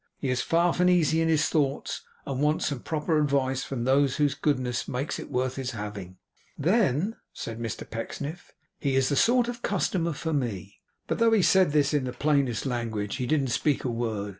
[0.17, 4.15] He is far from easy in his thoughts, and wants some proper advice from those
[4.15, 6.17] whose goodness makes it worth his having.'
[6.57, 11.43] 'Then,' said Mr Pecksniff, 'he is the sort of customer for me.' But though he
[11.43, 14.29] said this in the plainest language, he didn't speak a word.